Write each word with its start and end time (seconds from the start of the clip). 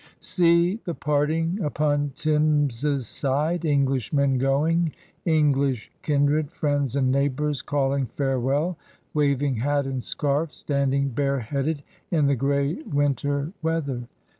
See 0.19 0.77
the 0.83 0.95
parting 0.95 1.59
upon 1.61 2.13
Thames's 2.15 3.05
side. 3.07 3.65
English 3.65 4.11
men 4.11 4.33
going, 4.39 4.93
English 5.25 5.91
kindred, 6.01 6.51
friends, 6.51 6.95
and 6.95 7.11
neighbors 7.11 7.61
calling 7.61 8.07
farewell, 8.07 8.79
waving 9.13 9.57
hat 9.57 9.85
and 9.85 10.03
scarf, 10.03 10.53
standing 10.55 11.09
bare 11.09 11.41
headed 11.41 11.83
in 12.09 12.25
the 12.25 12.35
gray 12.35 12.81
winter 12.81 13.51
weather! 13.61 14.07